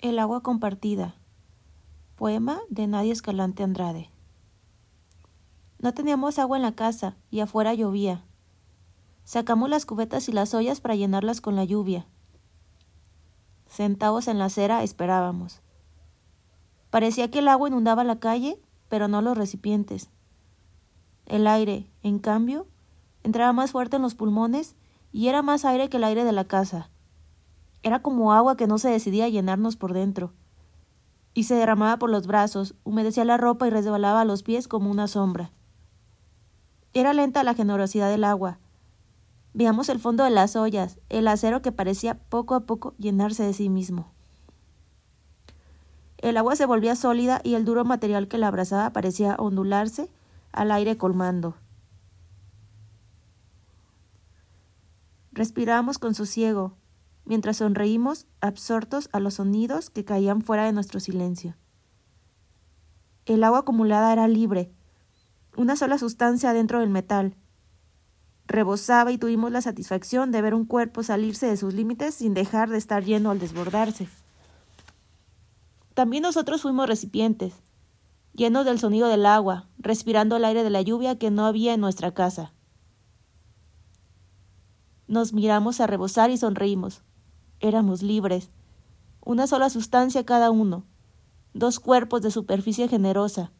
[0.00, 1.16] El agua compartida.
[2.14, 4.12] Poema de Nadia Escalante Andrade.
[5.80, 8.22] No teníamos agua en la casa y afuera llovía.
[9.24, 12.06] Sacamos las cubetas y las ollas para llenarlas con la lluvia.
[13.66, 15.62] Sentados en la acera esperábamos.
[16.90, 18.56] Parecía que el agua inundaba la calle,
[18.88, 20.10] pero no los recipientes.
[21.26, 22.68] El aire, en cambio,
[23.24, 24.76] entraba más fuerte en los pulmones
[25.10, 26.88] y era más aire que el aire de la casa.
[27.82, 30.32] Era como agua que no se decidía a llenarnos por dentro.
[31.34, 34.90] Y se derramaba por los brazos, humedecía la ropa y resbalaba a los pies como
[34.90, 35.52] una sombra.
[36.94, 38.58] Era lenta la generosidad del agua.
[39.54, 43.52] Veíamos el fondo de las ollas, el acero que parecía poco a poco llenarse de
[43.52, 44.12] sí mismo.
[46.18, 50.10] El agua se volvía sólida y el duro material que la abrazaba parecía ondularse
[50.52, 51.54] al aire colmando.
[55.30, 56.74] Respirábamos con sosiego,
[57.28, 61.54] mientras sonreímos absortos a los sonidos que caían fuera de nuestro silencio.
[63.26, 64.72] El agua acumulada era libre,
[65.54, 67.36] una sola sustancia dentro del metal.
[68.46, 72.70] Rebosaba y tuvimos la satisfacción de ver un cuerpo salirse de sus límites sin dejar
[72.70, 74.08] de estar lleno al desbordarse.
[75.92, 77.52] También nosotros fuimos recipientes,
[78.32, 81.80] llenos del sonido del agua, respirando el aire de la lluvia que no había en
[81.82, 82.54] nuestra casa.
[85.08, 87.02] Nos miramos a rebosar y sonreímos.
[87.60, 88.50] Éramos libres.
[89.24, 90.84] Una sola sustancia cada uno.
[91.54, 93.50] Dos cuerpos de superficie generosa.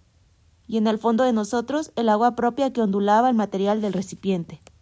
[0.69, 4.61] Y en el fondo de nosotros el agua propia que ondulaba el material del recipiente.